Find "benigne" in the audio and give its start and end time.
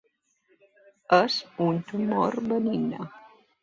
2.51-3.09